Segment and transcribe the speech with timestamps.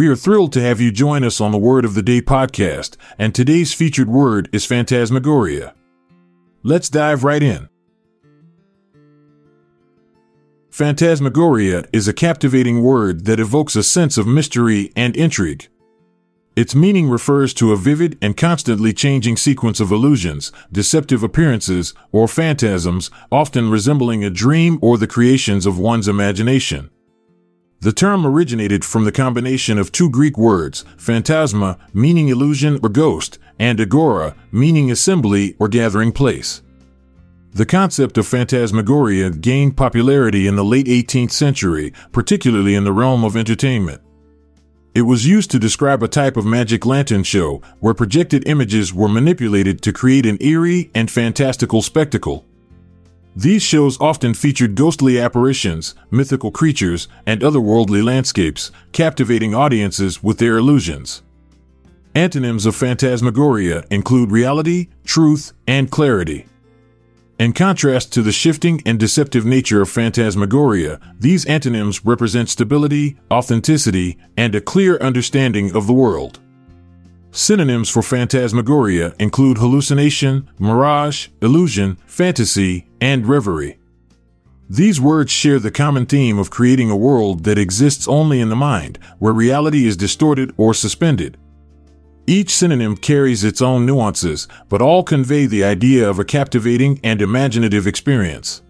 [0.00, 2.96] We are thrilled to have you join us on the Word of the Day podcast,
[3.18, 5.74] and today's featured word is phantasmagoria.
[6.62, 7.68] Let's dive right in.
[10.70, 15.68] Phantasmagoria is a captivating word that evokes a sense of mystery and intrigue.
[16.56, 22.26] Its meaning refers to a vivid and constantly changing sequence of illusions, deceptive appearances, or
[22.26, 26.88] phantasms, often resembling a dream or the creations of one's imagination.
[27.82, 33.38] The term originated from the combination of two Greek words, phantasma, meaning illusion or ghost,
[33.58, 36.60] and agora, meaning assembly or gathering place.
[37.52, 43.24] The concept of phantasmagoria gained popularity in the late 18th century, particularly in the realm
[43.24, 44.02] of entertainment.
[44.94, 49.08] It was used to describe a type of magic lantern show where projected images were
[49.08, 52.44] manipulated to create an eerie and fantastical spectacle.
[53.36, 60.58] These shows often featured ghostly apparitions, mythical creatures, and otherworldly landscapes, captivating audiences with their
[60.58, 61.22] illusions.
[62.14, 66.46] Antonyms of phantasmagoria include reality, truth, and clarity.
[67.38, 74.18] In contrast to the shifting and deceptive nature of phantasmagoria, these antonyms represent stability, authenticity,
[74.36, 76.40] and a clear understanding of the world.
[77.30, 83.78] Synonyms for phantasmagoria include hallucination, mirage, illusion, fantasy, and reverie.
[84.68, 88.56] These words share the common theme of creating a world that exists only in the
[88.56, 91.36] mind, where reality is distorted or suspended.
[92.26, 97.20] Each synonym carries its own nuances, but all convey the idea of a captivating and
[97.20, 98.62] imaginative experience.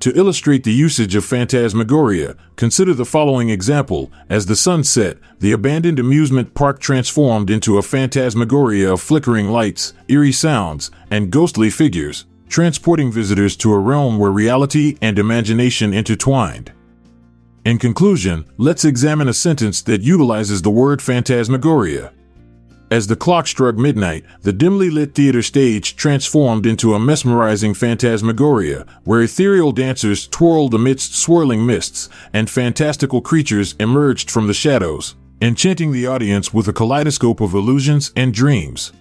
[0.00, 4.12] To illustrate the usage of phantasmagoria, consider the following example.
[4.30, 9.94] As the sun set, the abandoned amusement park transformed into a phantasmagoria of flickering lights,
[10.06, 16.72] eerie sounds, and ghostly figures, transporting visitors to a realm where reality and imagination intertwined.
[17.64, 22.12] In conclusion, let's examine a sentence that utilizes the word phantasmagoria.
[22.90, 28.86] As the clock struck midnight, the dimly lit theater stage transformed into a mesmerizing phantasmagoria,
[29.04, 35.92] where ethereal dancers twirled amidst swirling mists, and fantastical creatures emerged from the shadows, enchanting
[35.92, 38.92] the audience with a kaleidoscope of illusions and dreams.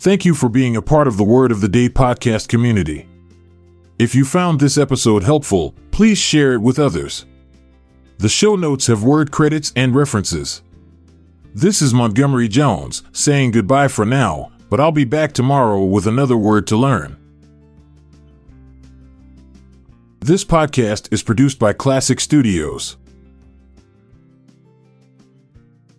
[0.00, 3.06] Thank you for being a part of the Word of the Day podcast community.
[3.98, 7.26] If you found this episode helpful, please share it with others.
[8.16, 10.62] The show notes have word credits and references.
[11.54, 16.38] This is Montgomery Jones saying goodbye for now, but I'll be back tomorrow with another
[16.38, 17.18] word to learn.
[20.20, 22.96] This podcast is produced by Klassic Studios.